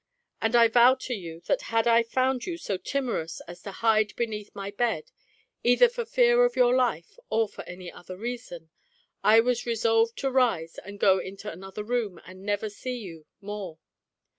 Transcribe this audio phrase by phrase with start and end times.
[0.41, 4.15] And I vow to you that had I found you so timorous as to hide
[4.15, 5.11] beneath my bed,
[5.63, 8.71] either for fear of your life or for any other reason,
[9.23, 13.77] I was resolved to rise and go into another room and never see you more.